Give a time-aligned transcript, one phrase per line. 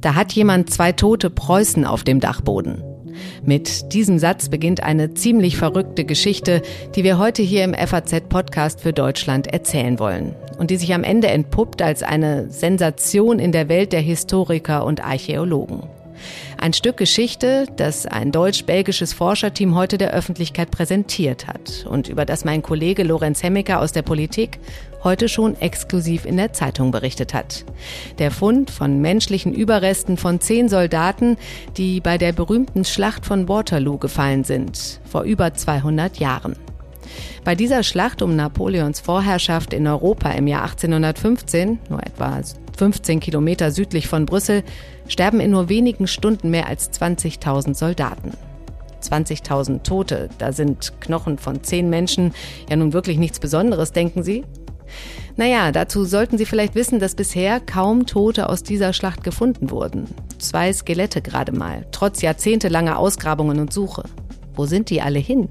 [0.00, 2.82] Da hat jemand zwei tote Preußen auf dem Dachboden.
[3.44, 6.62] Mit diesem Satz beginnt eine ziemlich verrückte Geschichte,
[6.94, 11.28] die wir heute hier im FAZ-Podcast für Deutschland erzählen wollen und die sich am Ende
[11.28, 15.82] entpuppt als eine Sensation in der Welt der Historiker und Archäologen.
[16.58, 22.44] Ein Stück Geschichte, das ein deutsch-belgisches Forscherteam heute der Öffentlichkeit präsentiert hat und über das
[22.44, 24.58] mein Kollege Lorenz Hemmicker aus der Politik
[25.04, 27.64] heute schon exklusiv in der Zeitung berichtet hat.
[28.18, 31.36] Der Fund von menschlichen Überresten von zehn Soldaten,
[31.76, 36.56] die bei der berühmten Schlacht von Waterloo gefallen sind, vor über 200 Jahren.
[37.44, 42.40] Bei dieser Schlacht um Napoleons Vorherrschaft in Europa im Jahr 1815, nur etwa
[42.76, 44.62] 15 Kilometer südlich von Brüssel,
[45.08, 48.32] sterben in nur wenigen Stunden mehr als 20.000 Soldaten.
[49.02, 52.32] 20.000 Tote, da sind Knochen von zehn Menschen
[52.68, 54.44] ja nun wirklich nichts Besonderes, denken Sie?
[55.36, 60.06] Naja, dazu sollten Sie vielleicht wissen, dass bisher kaum Tote aus dieser Schlacht gefunden wurden.
[60.38, 64.04] Zwei Skelette gerade mal, trotz jahrzehntelanger Ausgrabungen und Suche.
[64.54, 65.48] Wo sind die alle hin?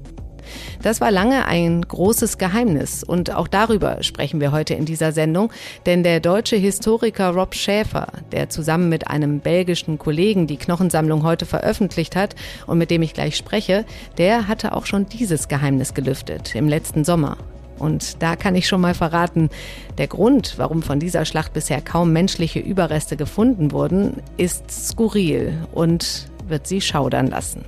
[0.82, 5.52] Das war lange ein großes Geheimnis und auch darüber sprechen wir heute in dieser Sendung,
[5.86, 11.46] denn der deutsche Historiker Rob Schäfer, der zusammen mit einem belgischen Kollegen die Knochensammlung heute
[11.46, 12.34] veröffentlicht hat
[12.66, 13.84] und mit dem ich gleich spreche,
[14.18, 17.36] der hatte auch schon dieses Geheimnis gelüftet im letzten Sommer.
[17.78, 19.50] Und da kann ich schon mal verraten,
[19.98, 26.28] der Grund, warum von dieser Schlacht bisher kaum menschliche Überreste gefunden wurden, ist skurril und
[26.48, 27.64] wird sie schaudern lassen.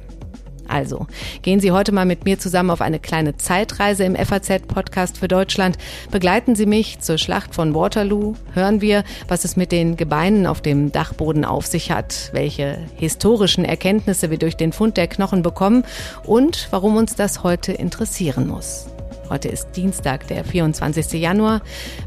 [0.68, 1.06] Also,
[1.42, 5.78] gehen Sie heute mal mit mir zusammen auf eine kleine Zeitreise im FAZ-Podcast für Deutschland.
[6.10, 8.34] Begleiten Sie mich zur Schlacht von Waterloo.
[8.52, 13.64] Hören wir, was es mit den Gebeinen auf dem Dachboden auf sich hat, welche historischen
[13.64, 15.84] Erkenntnisse wir durch den Fund der Knochen bekommen
[16.24, 18.88] und warum uns das heute interessieren muss.
[19.30, 21.20] Heute ist Dienstag, der 24.
[21.20, 21.60] Januar.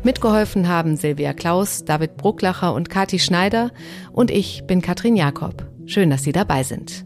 [0.03, 3.71] Mitgeholfen haben Silvia Klaus, David Brucklacher und Kati Schneider.
[4.11, 5.67] Und ich bin Katrin Jakob.
[5.85, 7.05] Schön, dass Sie dabei sind.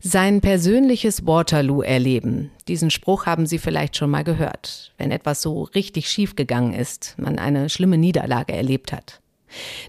[0.00, 2.50] Sein persönliches Waterloo erleben.
[2.68, 7.14] Diesen Spruch haben Sie vielleicht schon mal gehört, wenn etwas so richtig schief gegangen ist,
[7.18, 9.20] man eine schlimme Niederlage erlebt hat.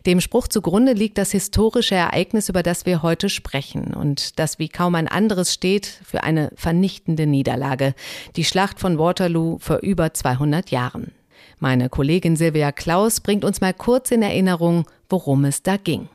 [0.05, 4.69] Dem Spruch zugrunde liegt das historische Ereignis, über das wir heute sprechen und das wie
[4.69, 7.93] kaum ein anderes steht für eine vernichtende Niederlage,
[8.35, 11.11] die Schlacht von Waterloo vor über 200 Jahren.
[11.59, 16.07] Meine Kollegin Silvia Klaus bringt uns mal kurz in Erinnerung, worum es da ging.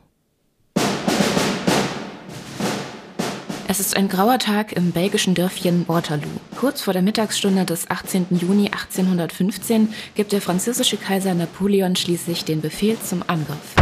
[3.72, 6.28] Es ist ein grauer Tag im belgischen Dörfchen Waterloo.
[6.60, 8.27] Kurz vor der Mittagsstunde des 18.
[8.33, 13.75] Juni 1815 gibt der französische Kaiser Napoleon schließlich den Befehl zum Angriff.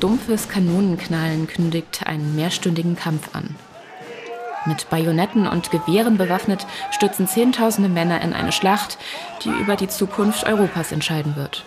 [0.00, 3.56] Dumpfes Kanonenknallen kündigt einen mehrstündigen Kampf an.
[4.66, 8.98] Mit Bajonetten und Gewehren bewaffnet stürzen Zehntausende Männer in eine Schlacht,
[9.42, 11.64] die über die Zukunft Europas entscheiden wird.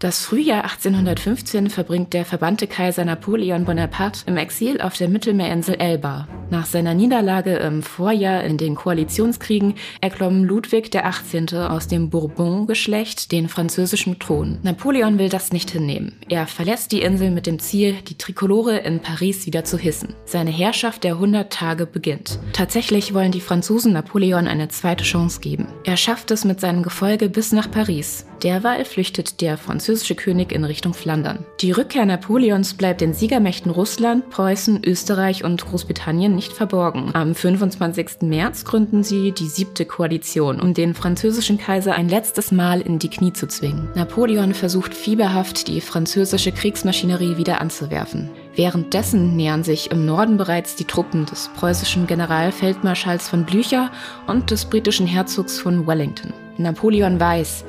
[0.00, 6.26] Das Frühjahr 1815 verbringt der verbannte Kaiser Napoleon Bonaparte im Exil auf der Mittelmeerinsel Elba.
[6.48, 11.58] Nach seiner Niederlage im Vorjahr in den Koalitionskriegen erklomm Ludwig XVIII.
[11.68, 14.58] aus dem Bourbon-Geschlecht den französischen Thron.
[14.62, 16.14] Napoleon will das nicht hinnehmen.
[16.30, 20.14] Er verlässt die Insel mit dem Ziel, die Trikolore in Paris wieder zu hissen.
[20.24, 22.38] Seine Herrschaft der 100 Tage beginnt.
[22.54, 25.68] Tatsächlich wollen die Franzosen Napoleon eine zweite Chance geben.
[25.84, 28.24] Er schafft es mit seinem Gefolge bis nach Paris.
[28.42, 31.44] Derweil flüchtet der französische König in Richtung Flandern.
[31.60, 37.10] Die Rückkehr Napoleons bleibt den Siegermächten Russland, Preußen, Österreich und Großbritannien nicht verborgen.
[37.12, 38.22] Am 25.
[38.22, 43.10] März gründen sie die siebte Koalition, um den französischen Kaiser ein letztes Mal in die
[43.10, 43.88] Knie zu zwingen.
[43.94, 48.30] Napoleon versucht fieberhaft, die französische Kriegsmaschinerie wieder anzuwerfen.
[48.54, 53.90] Währenddessen nähern sich im Norden bereits die Truppen des preußischen Generalfeldmarschalls von Blücher
[54.26, 56.32] und des britischen Herzogs von Wellington.
[56.58, 57.64] Napoleon weiß,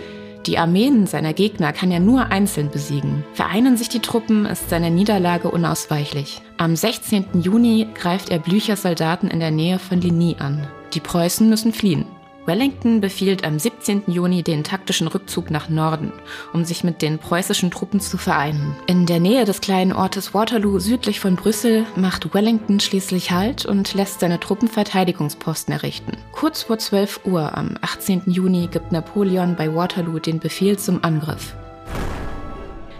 [0.45, 3.23] die Armeen seiner Gegner kann er nur einzeln besiegen.
[3.33, 6.41] Vereinen sich die Truppen, ist seine Niederlage unausweichlich.
[6.57, 7.41] Am 16.
[7.41, 10.67] Juni greift er Blüchers Soldaten in der Nähe von Ligny an.
[10.93, 12.05] Die Preußen müssen fliehen.
[12.45, 14.03] Wellington befiehlt am 17.
[14.07, 16.11] Juni den taktischen Rückzug nach Norden,
[16.53, 18.75] um sich mit den preußischen Truppen zu vereinen.
[18.87, 23.93] In der Nähe des kleinen Ortes Waterloo südlich von Brüssel macht Wellington schließlich Halt und
[23.93, 26.17] lässt seine Truppen Verteidigungsposten errichten.
[26.31, 28.23] Kurz vor 12 Uhr am 18.
[28.25, 31.55] Juni gibt Napoleon bei Waterloo den Befehl zum Angriff.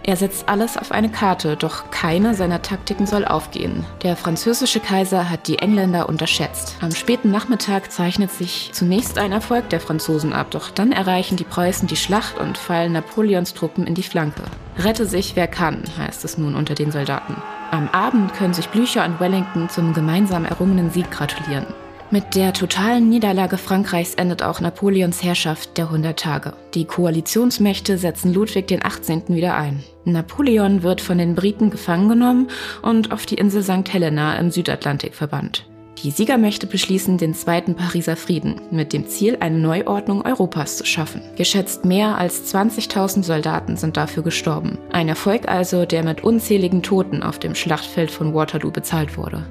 [0.04, 3.84] Er setzt alles auf eine Karte, doch keine seiner Taktiken soll aufgehen.
[4.02, 6.76] Der französische Kaiser hat die Engländer unterschätzt.
[6.80, 11.44] Am späten Nachmittag zeichnet sich zunächst ein Erfolg der Franzosen ab, doch dann erreichen die
[11.44, 14.42] Preußen die Schlacht und fallen Napoleons Truppen in die Flanke.
[14.78, 17.36] Rette sich, wer kann, heißt es nun unter den Soldaten.
[17.70, 21.66] Am Abend können sich Blücher und Wellington zum gemeinsam errungenen Sieg gratulieren.
[22.12, 26.52] Mit der totalen Niederlage Frankreichs endet auch Napoleons Herrschaft der 100 Tage.
[26.74, 29.28] Die Koalitionsmächte setzen Ludwig den 18.
[29.28, 29.82] wieder ein.
[30.04, 32.48] Napoleon wird von den Briten gefangen genommen
[32.82, 33.90] und auf die Insel St.
[33.90, 35.64] Helena im Südatlantik verbannt.
[36.02, 41.22] Die Siegermächte beschließen den Zweiten Pariser Frieden mit dem Ziel, eine Neuordnung Europas zu schaffen.
[41.36, 44.76] Geschätzt mehr als 20.000 Soldaten sind dafür gestorben.
[44.92, 49.46] Ein Erfolg also, der mit unzähligen Toten auf dem Schlachtfeld von Waterloo bezahlt wurde.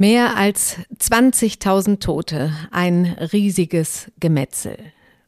[0.00, 3.04] Mehr als 20.000 Tote, ein
[3.34, 4.78] riesiges Gemetzel.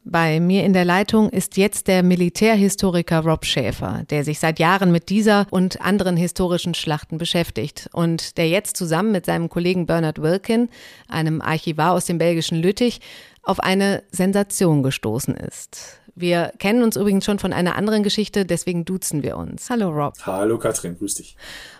[0.02, 4.90] Bei mir in der Leitung ist jetzt der Militärhistoriker Rob Schäfer, der sich seit Jahren
[4.90, 10.22] mit dieser und anderen historischen Schlachten beschäftigt und der jetzt zusammen mit seinem Kollegen Bernard
[10.22, 10.70] Wilkin,
[11.06, 13.02] einem Archivar aus dem belgischen Lüttich,
[13.42, 16.00] auf eine Sensation gestoßen ist.
[16.14, 19.70] Wir kennen uns übrigens schon von einer anderen Geschichte, deswegen duzen wir uns.
[19.70, 20.14] Hallo Rob.
[20.26, 21.36] Hallo Katrin, grüß dich.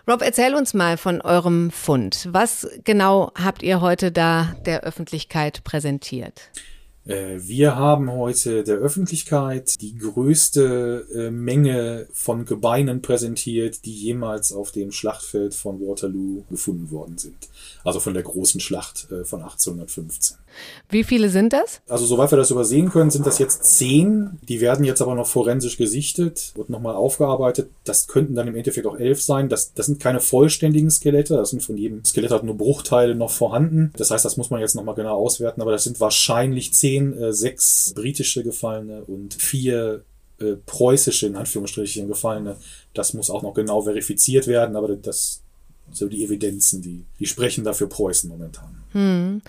[0.08, 2.28] Rob, erzähl uns mal von eurem Fund.
[2.30, 6.50] Was genau habt ihr heute da der Öffentlichkeit präsentiert?
[7.04, 14.52] Äh, wir haben heute der Öffentlichkeit die größte äh, Menge von Gebeinen präsentiert, die jemals
[14.52, 17.48] auf dem Schlachtfeld von Waterloo gefunden worden sind.
[17.84, 20.38] Also von der großen Schlacht äh, von 1815.
[20.88, 21.80] Wie viele sind das?
[21.88, 24.38] Also soweit wir das übersehen können, sind das jetzt zehn.
[24.48, 27.70] Die werden jetzt aber noch forensisch gesichtet und nochmal aufgearbeitet.
[27.84, 29.48] Das könnten dann im Endeffekt auch elf sein.
[29.48, 31.36] Das, das sind keine vollständigen Skelette.
[31.36, 33.92] Das sind von jedem Skelett halt nur Bruchteile noch vorhanden.
[33.96, 35.62] Das heißt, das muss man jetzt nochmal genau auswerten.
[35.62, 40.04] Aber das sind wahrscheinlich zehn, äh, sechs britische Gefallene und vier
[40.40, 42.56] äh, preußische, in Anführungsstrichen, Gefallene.
[42.94, 44.76] Das muss auch noch genau verifiziert werden.
[44.76, 45.42] Aber das,
[45.90, 48.81] so die Evidenzen, die, die sprechen dafür Preußen momentan.
[48.92, 49.40] Hm.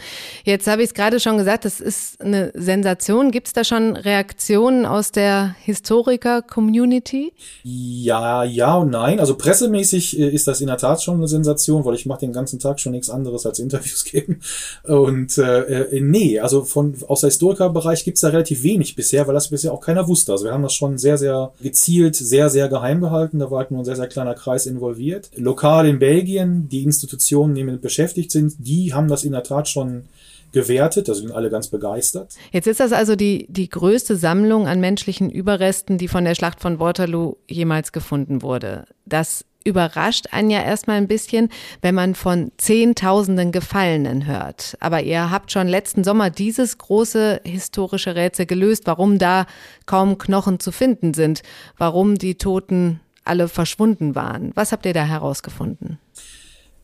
[0.43, 3.31] Jetzt habe ich es gerade schon gesagt, das ist eine Sensation.
[3.31, 7.33] Gibt es da schon Reaktionen aus der Historiker-Community?
[7.63, 9.19] Ja, ja und nein.
[9.19, 12.33] Also pressemäßig äh, ist das in der Tat schon eine Sensation, weil ich mache den
[12.33, 14.39] ganzen Tag schon nichts anderes als Interviews geben.
[14.83, 19.27] Und äh, äh, nee, also von aus der Historikerbereich gibt es da relativ wenig bisher,
[19.27, 20.31] weil das bisher auch keiner wusste.
[20.31, 23.39] Also wir haben das schon sehr, sehr gezielt, sehr, sehr geheim gehalten.
[23.39, 25.29] Da war halt nur ein sehr, sehr kleiner Kreis involviert.
[25.35, 29.67] Lokal in Belgien, die Institutionen, die damit beschäftigt sind, die haben das in der Tat
[29.67, 30.05] schon
[30.53, 32.33] gewertet, da sind alle ganz begeistert.
[32.51, 36.61] Jetzt ist das also die, die größte Sammlung an menschlichen Überresten, die von der Schlacht
[36.61, 38.85] von Waterloo jemals gefunden wurde.
[39.05, 41.49] Das überrascht einen ja erstmal ein bisschen,
[41.81, 44.77] wenn man von Zehntausenden Gefallenen hört.
[44.79, 49.45] Aber ihr habt schon letzten Sommer dieses große historische Rätsel gelöst, warum da
[49.85, 51.41] kaum Knochen zu finden sind,
[51.77, 54.51] warum die Toten alle verschwunden waren.
[54.55, 55.97] Was habt ihr da herausgefunden?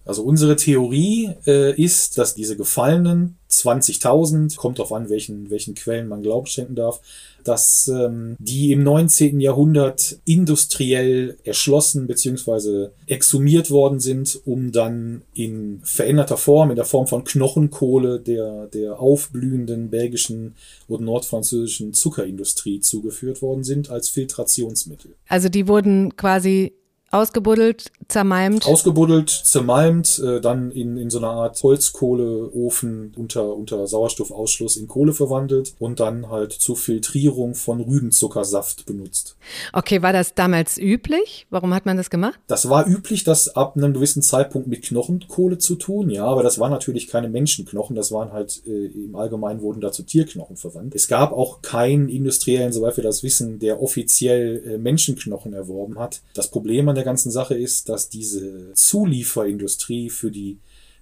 [0.06, 6.08] Also unsere Theorie äh, ist, dass diese Gefallenen 20.000, kommt darauf an, welchen, welchen Quellen
[6.08, 7.02] man Glauben schenken darf,
[7.44, 9.40] dass ähm, die im 19.
[9.40, 12.90] Jahrhundert industriell erschlossen bzw.
[13.08, 19.00] exhumiert worden sind, um dann in veränderter Form, in der Form von Knochenkohle der, der
[19.00, 20.56] aufblühenden belgischen
[20.88, 25.16] und nordfranzösischen Zuckerindustrie zugeführt worden sind als Filtrationsmittel.
[25.28, 26.74] Also die wurden quasi
[27.12, 28.66] Ausgebuddelt, zermalmt.
[28.66, 35.14] Ausgebuddelt, zermalmt, äh, dann in, in so einer Art Holzkohleofen unter, unter Sauerstoffausschluss in Kohle
[35.14, 39.38] verwandelt und dann halt zur Filtrierung von Rübenzuckersaft benutzt.
[39.74, 41.48] Okay, war das damals üblich?
[41.50, 42.40] Warum hat man das gemacht?
[42.48, 46.60] Das war üblich, das ab einem gewissen Zeitpunkt mit Knochenkohle zu tun, ja, aber das
[46.60, 50.96] waren natürlich keine Menschenknochen, das waren halt äh, im Allgemeinen wurden dazu Tierknochen verwandt.
[50.96, 56.22] Es gab auch keinen Industriellen, soweit wir das wissen, der offiziell äh, Menschenknochen erworben hat.
[56.34, 60.60] Das Problem an der ganzen Sache ist, dass diese Zulieferindustrie für die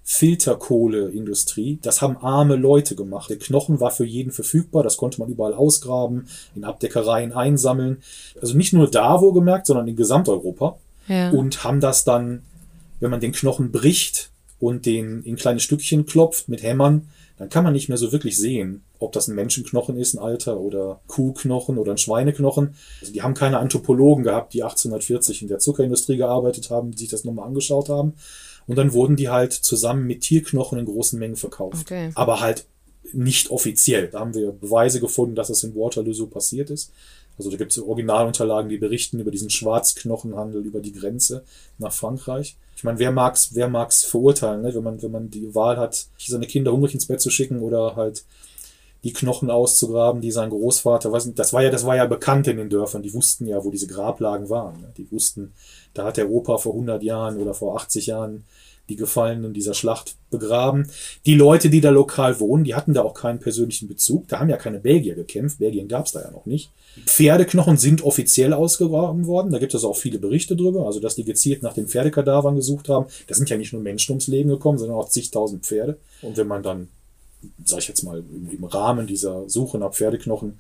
[0.09, 3.29] Filterkohleindustrie, das haben arme Leute gemacht.
[3.29, 8.01] Der Knochen war für jeden verfügbar, das konnte man überall ausgraben, in Abdeckereien einsammeln.
[8.41, 10.79] Also nicht nur da wo gemerkt, sondern in Gesamteuropa.
[11.09, 11.31] Ja.
[11.31, 12.43] Und haben das dann,
[13.01, 17.63] wenn man den Knochen bricht und den in kleine Stückchen klopft mit Hämmern, dann kann
[17.63, 21.77] man nicht mehr so wirklich sehen, ob das ein Menschenknochen ist, ein alter oder Kuhknochen
[21.77, 22.75] oder ein Schweineknochen.
[22.99, 27.09] Also die haben keine Anthropologen gehabt, die 1840 in der Zuckerindustrie gearbeitet haben, die sich
[27.09, 28.13] das nochmal angeschaut haben.
[28.65, 31.85] Und dann wurden die halt zusammen mit Tierknochen in großen Mengen verkauft.
[31.85, 32.11] Okay.
[32.15, 32.65] Aber halt
[33.13, 34.09] nicht offiziell.
[34.09, 36.91] Da haben wir Beweise gefunden, dass es in Waterloo so passiert ist.
[37.37, 41.43] Also da gibt es Originalunterlagen, die berichten über diesen Schwarzknochenhandel über die Grenze
[41.77, 42.57] nach Frankreich.
[42.75, 44.73] Ich meine, wer mag's, wer mag's verurteilen, ne?
[44.73, 47.95] wenn man, wenn man die Wahl hat, seine Kinder hungrig ins Bett zu schicken oder
[47.95, 48.23] halt
[49.03, 52.47] die Knochen auszugraben, die sein Großvater, weiß nicht, das war ja, das war ja bekannt
[52.47, 54.81] in den Dörfern, die wussten ja, wo diese Grablagen waren.
[54.81, 54.91] Ne?
[54.97, 55.53] Die wussten,
[55.93, 58.45] da hat der Opa vor 100 Jahren oder vor 80 Jahren
[58.89, 60.89] die Gefallenen dieser Schlacht begraben.
[61.25, 64.27] Die Leute, die da lokal wohnen, die hatten da auch keinen persönlichen Bezug.
[64.27, 65.59] Da haben ja keine Belgier gekämpft.
[65.59, 66.69] Belgien gab es da ja noch nicht.
[67.05, 69.51] Pferdeknochen sind offiziell ausgegraben worden.
[69.51, 70.85] Da gibt es auch viele Berichte drüber.
[70.85, 73.07] Also, dass die gezielt nach den Pferdekadavern gesucht haben.
[73.27, 75.97] Da sind ja nicht nur Menschen ums Leben gekommen, sondern auch zigtausend Pferde.
[76.21, 76.87] Und wenn man dann,
[77.63, 80.57] sag ich jetzt mal, im, im Rahmen dieser Suche nach Pferdeknochen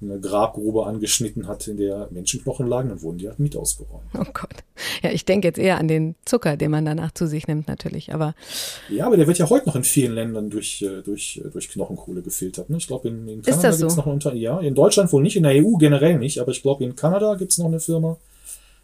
[0.00, 4.04] eine Grabgrube angeschnitten hat, in der Menschenknochen lagen, dann wurden die halt mit ausgeräumt.
[4.14, 4.64] Oh Gott.
[5.02, 8.14] Ja, ich denke jetzt eher an den Zucker, den man danach zu sich nimmt, natürlich.
[8.14, 8.34] Aber
[8.88, 11.68] ja, aber der wird ja heute noch in vielen Ländern durch, äh, durch, äh, durch
[11.68, 12.70] Knochenkohle gefiltert.
[12.70, 12.76] Ne?
[12.76, 14.00] Ich glaube, in, in Kanada gibt es so?
[14.00, 14.34] noch unter.
[14.34, 17.34] Ja, in Deutschland wohl nicht, in der EU generell nicht, aber ich glaube, in Kanada
[17.34, 18.16] gibt es noch eine Firma,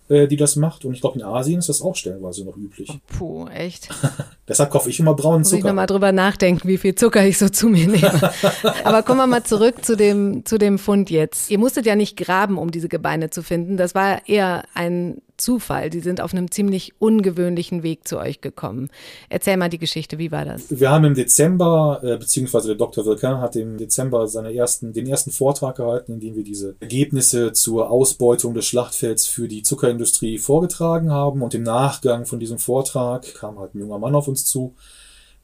[0.08, 0.84] die das macht.
[0.84, 2.90] Und ich glaube, in Asien ist das auch stellenweise noch üblich.
[3.18, 3.88] Puh, echt.
[4.48, 5.68] Deshalb kaufe ich immer braunen Muss ich Zucker.
[5.68, 8.32] nochmal drüber nachdenken, wie viel Zucker ich so zu mir nehme.
[8.84, 11.50] Aber kommen wir mal zurück zu dem, zu dem Fund jetzt.
[11.50, 13.76] Ihr musstet ja nicht graben, um diese Gebeine zu finden.
[13.76, 15.90] Das war eher ein Zufall.
[15.90, 18.88] Die sind auf einem ziemlich ungewöhnlichen Weg zu euch gekommen.
[19.28, 20.64] Erzähl mal die Geschichte, wie war das?
[20.68, 23.04] Wir haben im Dezember, äh, beziehungsweise der Dr.
[23.06, 27.52] Wilkin hat im Dezember seine ersten, den ersten Vortrag gehalten, in dem wir diese Ergebnisse
[27.52, 31.42] zur Ausbeutung des Schlachtfelds für die Zuckerindustrie vorgetragen haben.
[31.42, 34.74] Und im Nachgang von diesem Vortrag kam halt ein junger Mann auf uns zu,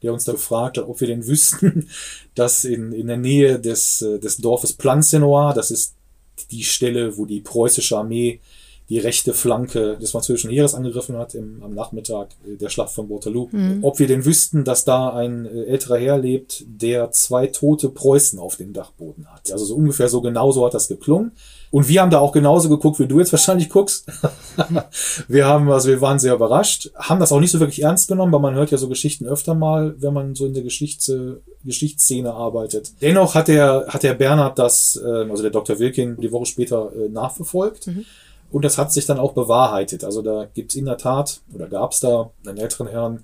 [0.01, 1.89] der uns da gefragt hat, ob wir denn wüssten,
[2.35, 5.95] dass in, in der Nähe des, äh, des Dorfes Plancenoir, das ist
[6.49, 8.39] die Stelle, wo die preußische Armee
[8.91, 13.09] die rechte Flanke des französischen Heeres angegriffen hat im, am Nachmittag äh, der Schlacht von
[13.09, 13.47] Waterloo.
[13.83, 18.37] Ob wir denn wüssten, dass da ein äh, älterer Herr lebt, der zwei tote Preußen
[18.37, 19.49] auf dem Dachboden hat.
[19.49, 21.31] Also so ungefähr so genauso hat das geklungen.
[21.69, 24.07] Und wir haben da auch genauso geguckt, wie du jetzt wahrscheinlich guckst.
[25.29, 28.33] wir haben, also wir waren sehr überrascht, haben das auch nicht so wirklich ernst genommen,
[28.33, 31.35] weil man hört ja so Geschichten öfter mal, wenn man so in der Geschichts, äh,
[31.63, 32.91] Geschichtsszene arbeitet.
[33.01, 35.79] Dennoch hat der, hat der Bernhard das, äh, also der Dr.
[35.79, 37.87] Wilkin, die Woche später äh, nachverfolgt.
[38.51, 40.03] Und das hat sich dann auch bewahrheitet.
[40.03, 43.23] Also da gibt's in der Tat, oder gab's da einen älteren Herrn,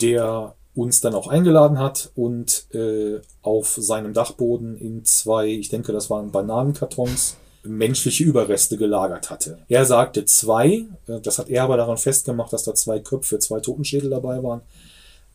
[0.00, 5.92] der uns dann auch eingeladen hat und äh, auf seinem Dachboden in zwei, ich denke,
[5.92, 9.58] das waren Bananenkartons, menschliche Überreste gelagert hatte.
[9.68, 13.60] Er sagte zwei, äh, das hat er aber daran festgemacht, dass da zwei Köpfe, zwei
[13.60, 14.62] Totenschädel dabei waren.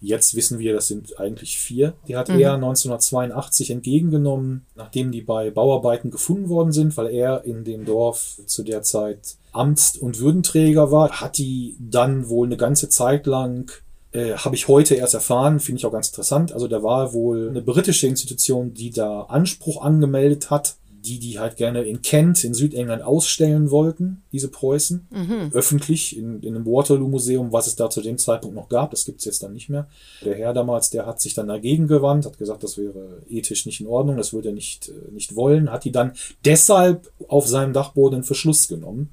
[0.02, 1.94] Jetzt wissen wir, das sind eigentlich vier.
[2.08, 7.66] Die hat er 1982 entgegengenommen, nachdem die bei Bauarbeiten gefunden worden sind, weil er in
[7.66, 11.10] dem Dorf zu der Zeit Amts- und Würdenträger war.
[11.12, 13.72] Hat die dann wohl eine ganze Zeit lang,
[14.12, 16.54] äh, habe ich heute erst erfahren, finde ich auch ganz interessant.
[16.54, 20.76] Also da war wohl eine britische Institution, die da Anspruch angemeldet hat,
[21.10, 25.08] die die halt gerne in Kent, in Südengland ausstellen wollten, diese Preußen,
[25.54, 28.92] öffentlich in, in einem Waterloo-Museum, was es da zu dem Zeitpunkt noch gab.
[28.92, 29.88] Das gibt's jetzt dann nicht mehr.
[30.24, 33.82] Der Herr damals, der hat sich dann dagegen gewandt, hat gesagt, das wäre ethisch nicht
[33.82, 36.14] in Ordnung, das würde er nicht, äh, nicht wollen, hat die dann
[36.46, 39.10] deshalb auf seinem Dachboden in Verschluss genommen.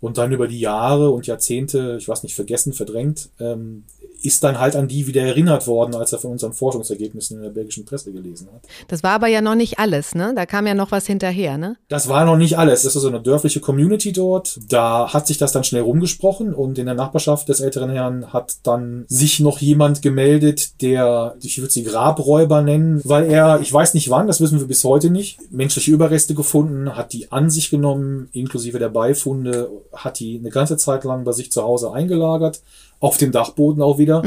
[0.00, 3.84] Und dann über die Jahre und Jahrzehnte, ich weiß nicht, vergessen, verdrängt, ähm,
[4.22, 7.50] ist dann halt an die wieder erinnert worden, als er von unseren Forschungsergebnissen in der
[7.50, 8.62] belgischen Presse gelesen hat.
[8.88, 10.32] Das war aber ja noch nicht alles, ne?
[10.34, 11.76] Da kam ja noch was hinterher, ne?
[11.88, 12.82] Das war noch nicht alles.
[12.82, 14.58] Das ist so eine dörfliche Community dort.
[14.68, 18.56] Da hat sich das dann schnell rumgesprochen und in der Nachbarschaft des älteren Herrn hat
[18.64, 23.94] dann sich noch jemand gemeldet, der, ich würde sie Grabräuber nennen, weil er, ich weiß
[23.94, 27.70] nicht wann, das wissen wir bis heute nicht, menschliche Überreste gefunden, hat die an sich
[27.70, 32.62] genommen, inklusive der Beifunde, hat die eine ganze Zeit lang bei sich zu Hause eingelagert,
[33.00, 34.22] auf dem Dachboden auch wieder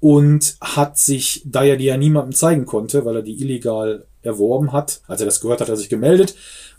[0.00, 4.72] und hat sich, da er die ja niemandem zeigen konnte, weil er die illegal erworben
[4.72, 6.34] hat, als er das gehört hat, hat er sich gemeldet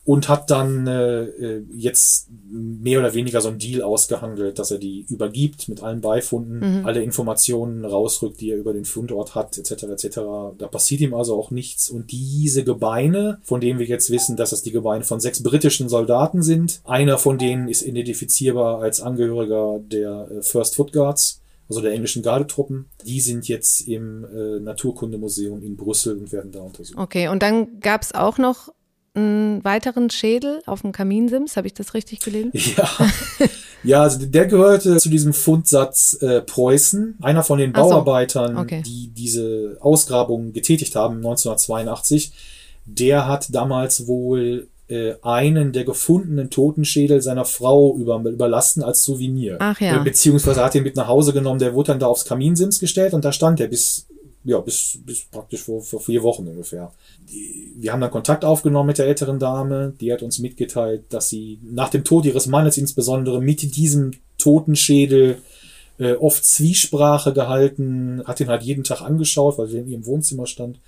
[0.05, 4.77] und hat dann äh, äh, jetzt mehr oder weniger so einen Deal ausgehandelt, dass er
[4.77, 9.83] die übergibt mit allen Beifunden, alle Informationen rausrückt, die er über den Fundort hat, etc.
[9.83, 10.19] etc.
[10.57, 11.89] Da passiert ihm also auch nichts.
[11.89, 15.89] Und diese Gebeine, von denen wir jetzt wissen, dass es die Gebeine von sechs britischen
[15.89, 21.81] Soldaten sind, einer von denen ist identifizierbar als Angehöriger der äh, First Foot Guards also
[21.81, 26.97] der englischen Gardetruppen, die sind jetzt im äh, Naturkundemuseum in Brüssel und werden da untersucht.
[26.97, 28.73] Okay, und dann gab's auch noch
[29.13, 32.51] einen weiteren Schädel auf dem Kaminsims, habe ich das richtig gelesen?
[32.75, 32.89] Ja,
[33.83, 38.57] ja also der gehörte zu diesem Fundsatz äh, Preußen, einer von den Ach so, Bauarbeitern,
[38.57, 38.81] okay.
[38.85, 42.33] die diese Ausgrabung getätigt haben 1982.
[42.85, 49.58] Der hat damals wohl äh, einen der gefundenen Totenschädel seiner Frau über, überlassen als Souvenir.
[49.60, 50.01] Ach ja.
[50.01, 53.13] Äh, beziehungsweise hat ihn mit nach Hause genommen, der wurde dann da aufs Kaminsims gestellt
[53.13, 54.08] und da stand er bis,
[54.43, 56.91] ja, bis, bis praktisch vor, vor vier Wochen ungefähr.
[57.29, 61.29] Die, wir haben dann Kontakt aufgenommen mit der älteren Dame, die hat uns mitgeteilt, dass
[61.29, 65.38] sie nach dem Tod ihres Mannes insbesondere mit diesem Totenschädel
[66.00, 70.48] äh, oft Zwiesprache gehalten, hat ihn halt jeden Tag angeschaut, weil er in ihrem Wohnzimmer
[70.48, 70.79] stand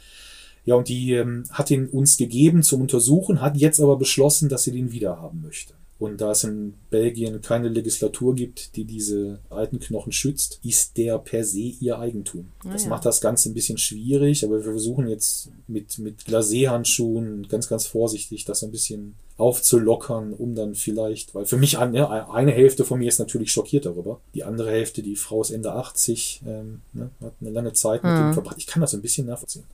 [0.65, 4.63] ja, und die ähm, hat ihn uns gegeben zum Untersuchen, hat jetzt aber beschlossen, dass
[4.63, 5.73] sie den wiederhaben möchte.
[6.01, 11.19] Und da es in Belgien keine Legislatur gibt, die diese alten Knochen schützt, ist der
[11.19, 12.47] per se ihr Eigentum.
[12.65, 12.89] Ah, das ja.
[12.89, 17.85] macht das Ganze ein bisschen schwierig, aber wir versuchen jetzt mit, mit Glacé-Handschuhen ganz, ganz
[17.85, 22.97] vorsichtig das ein bisschen aufzulockern, um dann vielleicht, weil für mich ja, eine Hälfte von
[22.97, 24.19] mir ist natürlich schockiert darüber.
[24.33, 28.11] Die andere Hälfte, die Frau ist Ende 80, ähm, ne, hat eine lange Zeit mit
[28.11, 28.17] mhm.
[28.17, 28.57] dem verbracht.
[28.57, 29.65] Ich kann das ein bisschen nachvollziehen.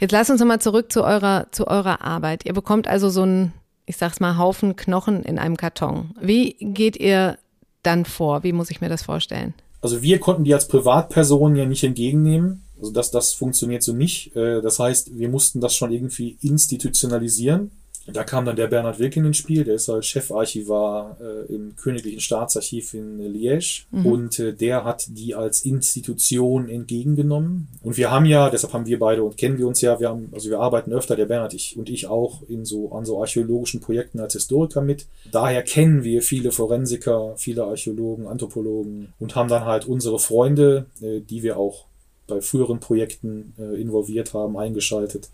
[0.00, 2.44] Jetzt lass uns nochmal zurück zu eurer, zu eurer Arbeit.
[2.44, 3.52] Ihr bekommt also so einen,
[3.86, 6.14] ich sag's mal, Haufen Knochen in einem Karton.
[6.20, 7.38] Wie geht ihr
[7.82, 8.42] dann vor?
[8.42, 9.54] Wie muss ich mir das vorstellen?
[9.80, 12.64] Also wir konnten die als Privatpersonen ja nicht entgegennehmen.
[12.80, 14.34] Also das, das funktioniert so nicht.
[14.36, 17.70] Äh, das heißt, wir mussten das schon irgendwie institutionalisieren.
[18.06, 22.20] Da kam dann der Bernhard Wilken ins Spiel, der ist halt Chefarchivar äh, im Königlichen
[22.20, 24.06] Staatsarchiv in Liège mhm.
[24.06, 27.68] und äh, der hat die als Institution entgegengenommen.
[27.82, 30.30] Und wir haben ja, deshalb haben wir beide und kennen wir uns ja, wir haben,
[30.32, 33.80] also wir arbeiten öfter, der Bernhard ich, und ich auch in so an so archäologischen
[33.80, 35.06] Projekten als Historiker mit.
[35.30, 41.20] Daher kennen wir viele Forensiker, viele Archäologen, Anthropologen und haben dann halt unsere Freunde, äh,
[41.20, 41.84] die wir auch
[42.26, 45.28] bei früheren Projekten äh, involviert haben, eingeschaltet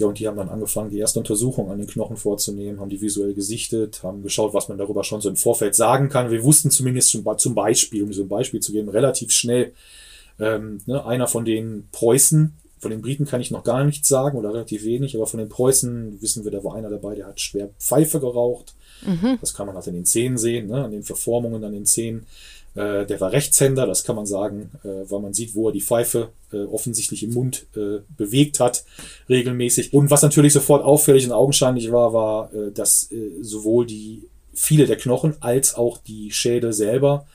[0.00, 3.02] ja, und die haben dann angefangen, die erste Untersuchung an den Knochen vorzunehmen, haben die
[3.02, 6.30] visuell gesichtet, haben geschaut, was man darüber schon so im Vorfeld sagen kann.
[6.30, 9.74] Wir wussten zumindest schon zum Beispiel, um so ein Beispiel zu geben, relativ schnell,
[10.38, 14.38] ähm, ne, einer von den Preußen, von den Briten kann ich noch gar nichts sagen
[14.38, 17.38] oder relativ wenig, aber von den Preußen wissen wir, da war einer dabei, der hat
[17.38, 18.72] schwer Pfeife geraucht.
[19.04, 19.36] Mhm.
[19.42, 22.26] Das kann man halt in den Zähnen sehen, ne, an den Verformungen an den Zähnen.
[22.74, 25.80] Äh, der war Rechtshänder, das kann man sagen, äh, weil man sieht, wo er die
[25.80, 28.84] Pfeife äh, offensichtlich im Mund äh, bewegt hat,
[29.28, 29.92] regelmäßig.
[29.92, 34.22] Und was natürlich sofort auffällig und augenscheinlich war, war, äh, dass äh, sowohl die
[34.54, 37.26] viele der Knochen als auch die Schädel selber,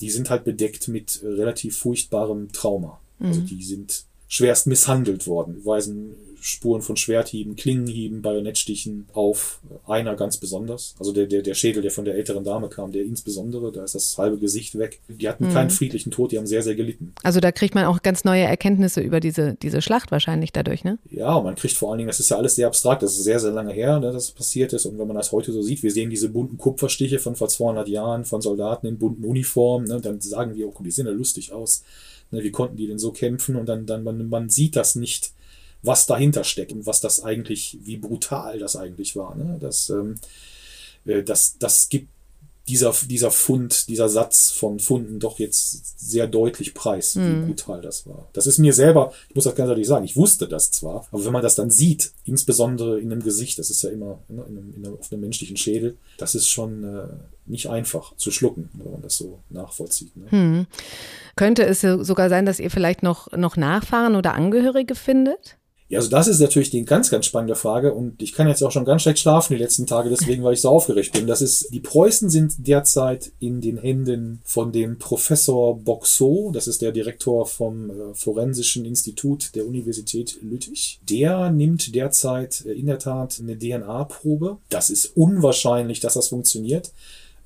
[0.00, 3.00] die sind halt bedeckt mit relativ furchtbarem Trauma.
[3.20, 3.44] Also mhm.
[3.44, 9.60] Also die sind schwerst misshandelt worden, weisen Spuren von Schwerthieben, Klingenhieben, Bajonettstichen auf.
[9.86, 10.94] Einer ganz besonders.
[10.98, 13.94] Also der, der, der Schädel, der von der älteren Dame kam, der insbesondere, da ist
[13.94, 15.00] das halbe Gesicht weg.
[15.08, 15.52] Die hatten mhm.
[15.52, 17.14] keinen friedlichen Tod, die haben sehr, sehr gelitten.
[17.22, 20.98] Also da kriegt man auch ganz neue Erkenntnisse über diese, diese Schlacht wahrscheinlich dadurch, ne?
[21.10, 23.40] Ja, man kriegt vor allen Dingen, das ist ja alles sehr abstrakt, das ist sehr,
[23.40, 24.86] sehr lange her, ne, dass es passiert ist.
[24.86, 27.88] Und wenn man das heute so sieht, wir sehen diese bunten Kupferstiche von vor 200
[27.88, 31.52] Jahren von Soldaten in bunten Uniformen, ne, dann sagen wir, oh, die sehen ja lustig
[31.52, 31.84] aus.
[32.30, 33.56] Ne, wie konnten die denn so kämpfen?
[33.56, 35.32] Und dann, dann man, man sieht das nicht
[35.82, 39.34] was dahinter steckt und was das eigentlich, wie brutal das eigentlich war.
[39.34, 39.58] Ne?
[39.60, 40.16] Das, ähm,
[41.04, 42.08] äh, das, das gibt
[42.68, 47.46] dieser, dieser Fund, dieser Satz von Funden doch jetzt sehr deutlich preis, wie mhm.
[47.46, 48.28] brutal das war.
[48.34, 51.24] Das ist mir selber, ich muss das ganz ehrlich sagen, ich wusste das zwar, aber
[51.24, 54.58] wenn man das dann sieht, insbesondere in einem Gesicht, das ist ja immer ne, in
[54.58, 57.06] einem, in einem, auf einem menschlichen Schädel, das ist schon äh,
[57.46, 60.14] nicht einfach zu schlucken, wenn man das so nachvollzieht.
[60.16, 60.26] Ne?
[60.30, 60.66] Mhm.
[61.36, 65.57] Könnte es sogar sein, dass ihr vielleicht noch, noch Nachfahren oder Angehörige findet?
[65.90, 68.70] Ja, also das ist natürlich die ganz, ganz spannende Frage und ich kann jetzt auch
[68.70, 71.26] schon ganz schlecht schlafen die letzten Tage, deswegen, weil ich so aufgeregt bin.
[71.26, 76.82] Das ist, die Preußen sind derzeit in den Händen von dem Professor Boxot, das ist
[76.82, 81.00] der Direktor vom äh, Forensischen Institut der Universität Lüttich.
[81.08, 84.58] Der nimmt derzeit äh, in der Tat eine DNA-Probe.
[84.68, 86.92] Das ist unwahrscheinlich, dass das funktioniert,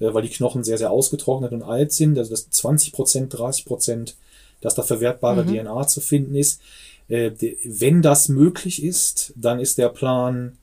[0.01, 2.19] äh, weil die Knochen sehr, sehr ausgetrocknet und alt sind.
[2.19, 4.17] Also das 20 Prozent, 30 Prozent,
[4.61, 5.63] dass da verwertbare mhm.
[5.63, 6.61] DNA zu finden ist.
[7.13, 7.33] Äh,
[7.65, 10.57] wenn das möglich ist, dann ist der Plan,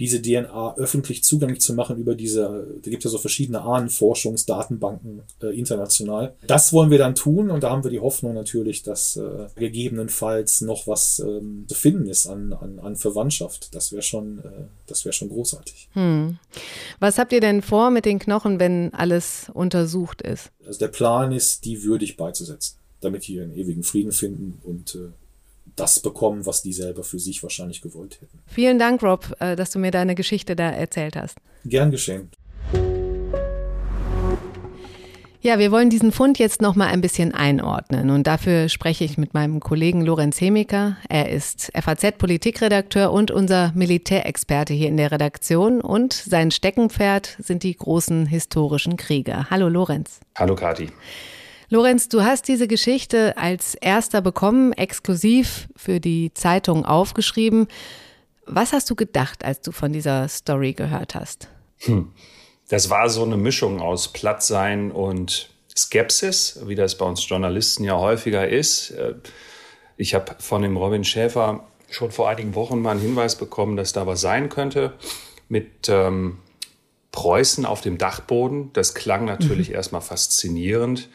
[0.00, 5.22] diese DNA öffentlich zugänglich zu machen über diese, da gibt es ja so verschiedene Ahnenforschungsdatenbanken
[5.40, 6.34] äh, international.
[6.44, 10.62] Das wollen wir dann tun und da haben wir die Hoffnung natürlich, dass äh, gegebenenfalls
[10.62, 13.72] noch was ähm, zu finden ist an, an, an Verwandtschaft.
[13.76, 15.88] Das wäre schon, äh, das wäre schon großartig.
[15.92, 16.36] Hm.
[16.98, 20.50] Was habt ihr denn vor mit den Knochen, wenn alles untersucht ist?
[20.66, 25.12] Also der Plan ist, die würdig beizusetzen, damit die ihren ewigen Frieden finden und äh,
[25.76, 28.38] das bekommen, was die selber für sich wahrscheinlich gewollt hätten.
[28.46, 31.38] Vielen Dank, Rob, äh, dass du mir deine Geschichte da erzählt hast.
[31.64, 32.30] Gern geschehen.
[35.44, 39.18] Ja, wir wollen diesen Fund jetzt noch mal ein bisschen einordnen und dafür spreche ich
[39.18, 40.96] mit meinem Kollegen Lorenz Hemiker.
[41.08, 47.76] Er ist FAZ-Politikredakteur und unser Militärexperte hier in der Redaktion und sein Steckenpferd sind die
[47.76, 49.50] großen historischen Kriege.
[49.50, 50.20] Hallo Lorenz.
[50.36, 50.90] Hallo Kati.
[51.72, 57.66] Lorenz, du hast diese Geschichte als erster bekommen, exklusiv für die Zeitung aufgeschrieben.
[58.44, 61.48] Was hast du gedacht, als du von dieser Story gehört hast?
[61.78, 62.12] Hm.
[62.68, 67.96] Das war so eine Mischung aus Plattsein und Skepsis, wie das bei uns Journalisten ja
[67.96, 68.90] häufiger ist.
[68.90, 69.14] Äh,
[69.96, 73.94] ich habe von dem Robin Schäfer schon vor einigen Wochen mal einen Hinweis bekommen, dass
[73.94, 74.92] da was sein könnte
[75.48, 76.36] mit ähm,
[77.12, 78.74] Preußen auf dem Dachboden.
[78.74, 79.76] Das klang natürlich mhm.
[79.76, 81.08] erstmal faszinierend.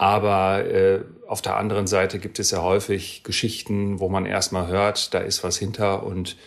[0.00, 5.12] Aber äh, auf der anderen Seite gibt es ja häufig Geschichten, wo man erstmal hört,
[5.12, 6.04] da ist was hinter.
[6.04, 6.38] Und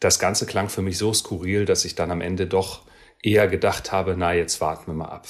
[0.00, 2.86] das Ganze klang für mich so skurril, dass ich dann am Ende doch
[3.22, 5.26] eher gedacht habe, na, jetzt warten wir mal ab.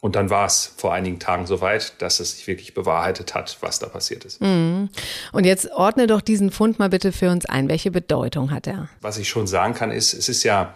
[0.00, 3.78] Und dann war es vor einigen Tagen soweit, dass es sich wirklich bewahrheitet hat, was
[3.78, 4.40] da passiert ist.
[4.40, 4.88] Mhm.
[5.32, 7.68] Und jetzt ordne doch diesen Fund mal bitte für uns ein.
[7.68, 8.88] Welche Bedeutung hat er?
[9.02, 10.74] Was ich schon sagen kann, ist, es ist ja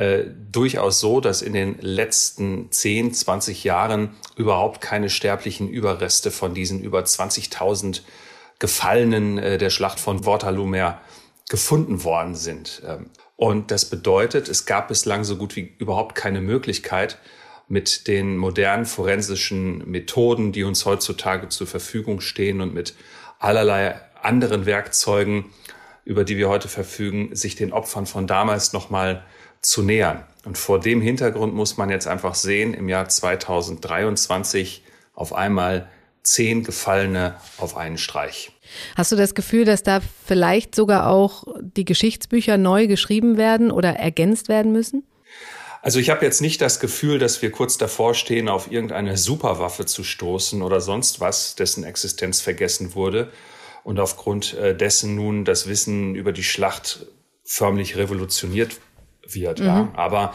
[0.00, 6.54] äh, durchaus so, dass in den letzten 10, 20 Jahren überhaupt keine sterblichen Überreste von
[6.54, 8.00] diesen über 20.000
[8.58, 11.02] Gefallenen äh, der Schlacht von Waterloo mehr
[11.50, 12.80] gefunden worden sind.
[12.86, 17.18] Ähm, und das bedeutet, es gab bislang so gut wie überhaupt keine Möglichkeit,
[17.68, 22.94] mit den modernen forensischen Methoden, die uns heutzutage zur Verfügung stehen und mit
[23.38, 25.44] allerlei anderen Werkzeugen,
[26.06, 29.26] über die wir heute verfügen, sich den Opfern von damals nochmal
[29.62, 30.24] zu nähern.
[30.44, 34.82] Und vor dem Hintergrund muss man jetzt einfach sehen, im Jahr 2023
[35.14, 35.88] auf einmal
[36.22, 38.52] zehn Gefallene auf einen Streich.
[38.96, 43.96] Hast du das Gefühl, dass da vielleicht sogar auch die Geschichtsbücher neu geschrieben werden oder
[43.96, 45.04] ergänzt werden müssen?
[45.82, 49.86] Also ich habe jetzt nicht das Gefühl, dass wir kurz davor stehen, auf irgendeine Superwaffe
[49.86, 53.32] zu stoßen oder sonst was, dessen Existenz vergessen wurde
[53.82, 57.06] und aufgrund äh, dessen nun das Wissen über die Schlacht
[57.44, 58.76] förmlich revolutioniert
[59.34, 59.60] wird.
[59.60, 59.66] Mhm.
[59.66, 59.88] Ja.
[59.94, 60.34] Aber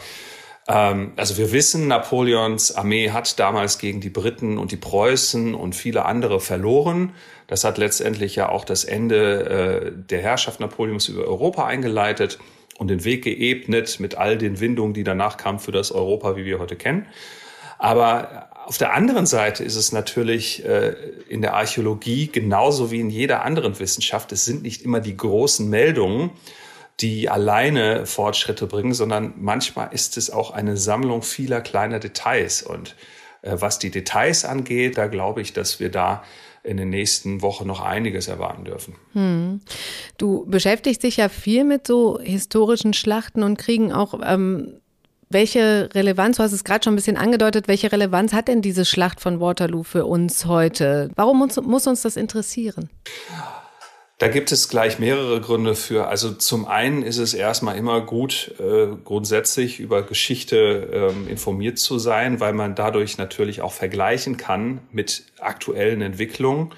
[0.68, 5.74] ähm, also wir wissen, Napoleons Armee hat damals gegen die Briten und die Preußen und
[5.74, 7.12] viele andere verloren.
[7.46, 12.38] Das hat letztendlich ja auch das Ende äh, der Herrschaft Napoleons über Europa eingeleitet
[12.78, 16.44] und den Weg geebnet mit all den Windungen, die danach kamen für das Europa, wie
[16.44, 17.06] wir heute kennen.
[17.78, 20.94] Aber auf der anderen Seite ist es natürlich äh,
[21.28, 24.32] in der Archäologie genauso wie in jeder anderen Wissenschaft.
[24.32, 26.30] Es sind nicht immer die großen Meldungen,
[27.00, 32.62] die alleine Fortschritte bringen, sondern manchmal ist es auch eine Sammlung vieler kleiner Details.
[32.62, 32.96] Und
[33.42, 36.22] äh, was die Details angeht, da glaube ich, dass wir da
[36.62, 38.96] in den nächsten Wochen noch einiges erwarten dürfen.
[39.12, 39.60] Hm.
[40.18, 44.18] Du beschäftigst dich ja viel mit so historischen Schlachten und Kriegen auch.
[44.24, 44.80] Ähm,
[45.28, 48.84] welche Relevanz, du hast es gerade schon ein bisschen angedeutet, welche Relevanz hat denn diese
[48.84, 51.10] Schlacht von Waterloo für uns heute?
[51.16, 52.90] Warum muss, muss uns das interessieren?
[54.18, 56.08] Da gibt es gleich mehrere Gründe für.
[56.08, 61.98] Also zum einen ist es erstmal immer gut, äh, grundsätzlich über Geschichte ähm, informiert zu
[61.98, 66.72] sein, weil man dadurch natürlich auch vergleichen kann mit aktuellen Entwicklungen.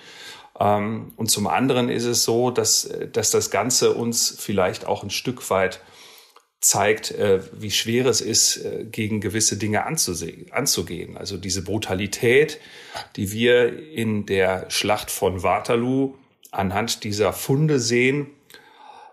[0.58, 5.10] Ähm, und zum anderen ist es so, dass, dass das Ganze uns vielleicht auch ein
[5.10, 5.80] Stück weit
[6.60, 11.16] zeigt, äh, wie schwer es ist, äh, gegen gewisse Dinge anzugehen.
[11.16, 12.58] Also diese Brutalität,
[13.14, 16.16] die wir in der Schlacht von Waterloo
[16.50, 18.28] anhand dieser Funde sehen.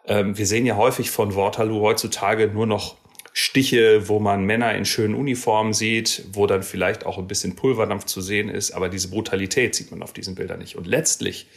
[0.05, 2.95] Ähm, wir sehen ja häufig von Waterloo heutzutage nur noch
[3.37, 8.05] Stiche, wo man Männer in schönen Uniformen sieht, wo dann vielleicht auch ein bisschen Pulverdampf
[8.05, 10.77] zu sehen ist, aber diese Brutalität sieht man auf diesen Bildern nicht.
[10.77, 11.47] Und letztlich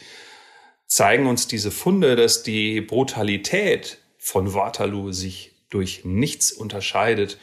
[0.87, 7.37] zeigen uns diese Funde, dass die Brutalität von Waterloo sich durch nichts unterscheidet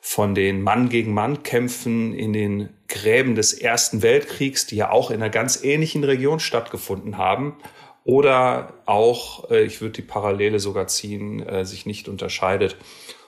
[0.00, 5.10] von den Mann gegen Mann Kämpfen in den Gräben des Ersten Weltkriegs, die ja auch
[5.10, 7.56] in einer ganz ähnlichen Region stattgefunden haben.
[8.04, 12.76] Oder auch, äh, ich würde die Parallele sogar ziehen, äh, sich nicht unterscheidet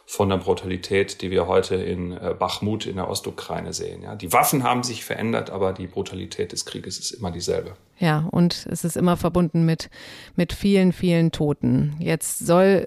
[0.06, 4.02] von der Brutalität, die wir heute in äh, Bachmut in der Ostukraine sehen.
[4.02, 7.74] Ja, die Waffen haben sich verändert, aber die Brutalität des Krieges ist immer dieselbe.
[7.98, 9.90] Ja, und es ist immer verbunden mit,
[10.36, 11.96] mit vielen, vielen Toten.
[11.98, 12.86] Jetzt soll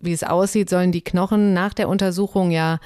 [0.00, 2.78] wie es aussieht, sollen die Knochen nach der Untersuchung ja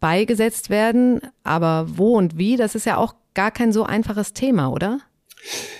[0.00, 1.20] beigesetzt werden.
[1.44, 5.00] Aber wo und wie, das ist ja auch gar kein so einfaches Thema, oder?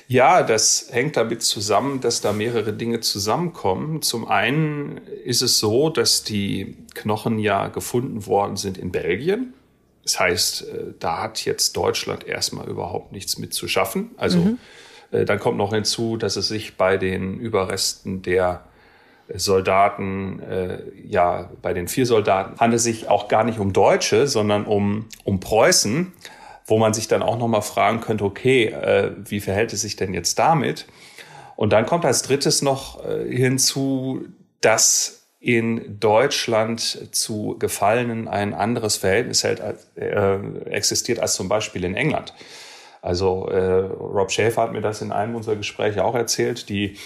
[0.09, 4.03] Ja, das hängt damit zusammen, dass da mehrere Dinge zusammenkommen.
[4.03, 9.55] Zum einen ist es so, dass die Knochen ja gefunden worden sind in Belgien.
[10.03, 14.11] Das heißt, äh, da hat jetzt Deutschland erstmal überhaupt nichts mit zu schaffen.
[14.17, 14.59] Also mhm.
[15.13, 18.65] Äh, dann kommt noch hinzu, dass es sich bei den Überresten der
[19.35, 24.27] Soldaten, äh, ja, bei den vier Soldaten handelt es sich auch gar nicht um Deutsche,
[24.27, 26.13] sondern um, um Preußen,
[26.67, 30.15] wo man sich dann auch nochmal fragen könnte, okay, äh, wie verhält es sich denn
[30.15, 30.87] jetzt damit?
[31.57, 34.25] Und dann kommt als drittes noch äh, hinzu,
[34.61, 39.63] dass in Deutschland zu Gefallenen ein anderes Verhältnis hält,
[39.97, 42.35] äh, existiert als zum Beispiel in England.
[43.03, 46.69] Also äh, Rob Schäfer hat mir das in einem unserer Gespräche auch erzählt.
[46.69, 46.99] Die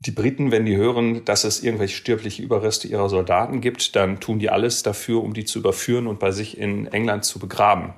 [0.00, 4.38] Die Briten, wenn die hören, dass es irgendwelche stirbliche Überreste ihrer Soldaten gibt, dann tun
[4.38, 7.94] die alles dafür, um die zu überführen und bei sich in England zu begraben.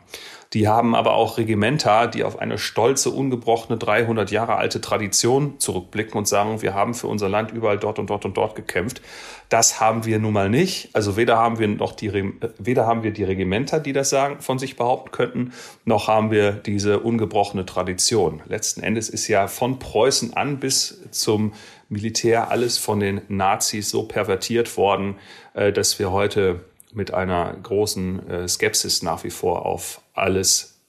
[0.53, 6.19] Die haben aber auch Regimenter, die auf eine stolze, ungebrochene 300 Jahre alte Tradition zurückblicken
[6.19, 9.01] und sagen, wir haben für unser Land überall dort und dort und dort gekämpft.
[9.49, 10.91] Das haben wir nun mal nicht.
[10.93, 14.59] Also weder haben wir noch die, weder haben wir die Regimenter, die das sagen, von
[14.59, 15.53] sich behaupten könnten,
[15.85, 18.43] noch haben wir diese ungebrochene Tradition.
[18.49, 21.53] Letzten Endes ist ja von Preußen an bis zum
[21.89, 25.17] Militär alles von den Nazis so pervertiert worden,
[25.55, 30.81] äh, dass wir heute mit einer großen äh, Skepsis nach wie vor auf alles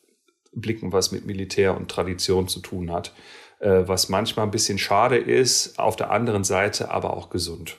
[0.53, 3.13] blicken, was mit Militär und Tradition zu tun hat,
[3.59, 7.77] äh, was manchmal ein bisschen schade ist, auf der anderen Seite aber auch gesund.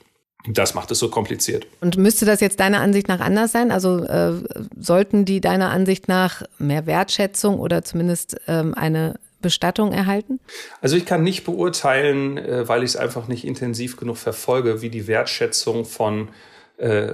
[0.48, 1.66] Das macht es so kompliziert.
[1.80, 3.70] Und müsste das jetzt deiner Ansicht nach anders sein?
[3.70, 4.32] Also äh,
[4.76, 10.40] sollten die deiner Ansicht nach mehr Wertschätzung oder zumindest ähm, eine Bestattung erhalten?
[10.80, 14.90] Also ich kann nicht beurteilen, äh, weil ich es einfach nicht intensiv genug verfolge, wie
[14.90, 16.28] die Wertschätzung von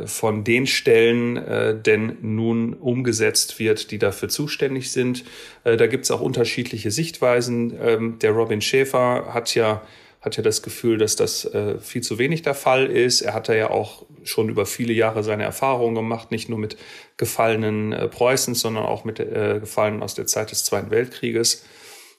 [0.06, 5.24] von den Stellen äh, denn nun umgesetzt wird, die dafür zuständig sind.
[5.64, 7.74] Äh, da gibt es auch unterschiedliche Sichtweisen.
[7.80, 9.82] Ähm, der Robin Schäfer hat ja
[10.20, 13.20] hat ja das Gefühl, dass das äh, viel zu wenig der Fall ist.
[13.20, 16.76] Er hat ja auch schon über viele Jahre seine Erfahrungen gemacht, nicht nur mit
[17.16, 21.64] Gefallenen äh, Preußens, sondern auch mit äh, Gefallenen aus der Zeit des Zweiten Weltkrieges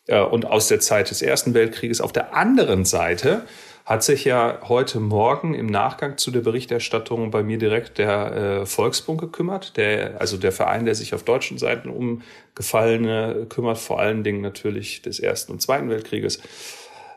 [0.07, 1.99] äh, und aus der Zeit des Ersten Weltkrieges.
[1.99, 3.45] Auf der anderen Seite
[3.89, 8.65] hat sich ja heute Morgen im Nachgang zu der Berichterstattung bei mir direkt der äh,
[8.67, 12.21] Volksbund gekümmert, der, also der Verein, der sich auf deutschen Seiten um
[12.53, 16.39] Gefallene kümmert, vor allen Dingen natürlich des Ersten und Zweiten Weltkrieges.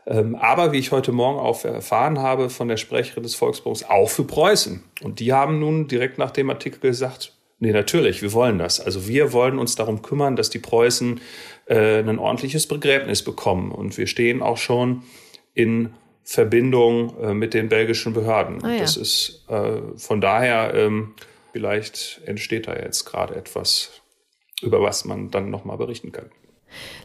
[0.07, 4.09] Ähm, aber wie ich heute Morgen auch erfahren habe von der Sprecherin des Volksbundes, auch
[4.09, 4.83] für Preußen.
[5.03, 8.79] Und die haben nun direkt nach dem Artikel gesagt, nee, natürlich, wir wollen das.
[8.79, 11.21] Also wir wollen uns darum kümmern, dass die Preußen
[11.67, 13.71] äh, ein ordentliches Begräbnis bekommen.
[13.71, 15.03] Und wir stehen auch schon
[15.53, 18.63] in Verbindung äh, mit den belgischen Behörden.
[18.63, 18.79] Ah, ja.
[18.79, 21.13] Das ist äh, von daher, ähm,
[21.51, 24.01] vielleicht entsteht da jetzt gerade etwas,
[24.61, 26.29] über was man dann nochmal berichten kann.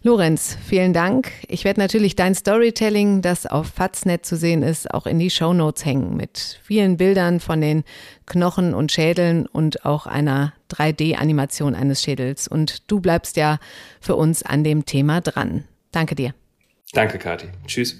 [0.02, 1.30] Lorenz, vielen Dank.
[1.48, 5.84] Ich werde natürlich dein Storytelling, das auf Faznet zu sehen ist, auch in die Shownotes
[5.84, 7.84] hängen mit vielen Bildern von den
[8.26, 12.48] Knochen und Schädeln und auch einer 3D-Animation eines Schädels.
[12.48, 13.58] Und du bleibst ja
[14.00, 15.64] für uns an dem Thema dran.
[15.92, 16.34] Danke dir.
[16.92, 17.48] Danke, Kathi.
[17.66, 17.96] Tschüss.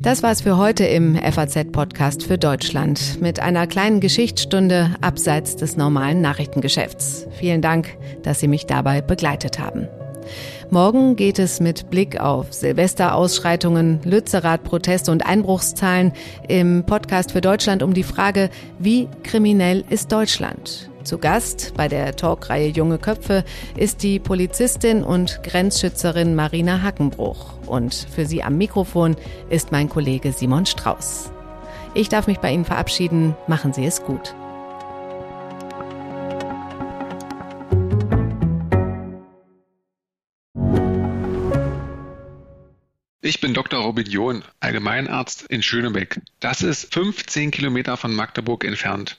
[0.00, 6.20] Das war's für heute im FAZ-Podcast für Deutschland mit einer kleinen Geschichtsstunde abseits des normalen
[6.20, 7.26] Nachrichtengeschäfts.
[7.32, 9.88] Vielen Dank, dass Sie mich dabei begleitet haben.
[10.70, 16.12] Morgen geht es mit Blick auf Silvesterausschreitungen, Lützerath-Proteste und Einbruchszahlen
[16.46, 20.87] im Podcast für Deutschland um die Frage, wie kriminell ist Deutschland?
[21.08, 23.42] Zu Gast bei der Talkreihe Junge Köpfe
[23.78, 27.54] ist die Polizistin und Grenzschützerin Marina Hackenbruch.
[27.66, 29.16] Und für sie am Mikrofon
[29.48, 31.32] ist mein Kollege Simon Strauß.
[31.94, 33.34] Ich darf mich bei Ihnen verabschieden.
[33.46, 34.34] Machen Sie es gut.
[43.22, 43.80] Ich bin Dr.
[43.80, 46.20] Robin John, Allgemeinarzt in Schönebeck.
[46.40, 49.18] Das ist 15 Kilometer von Magdeburg entfernt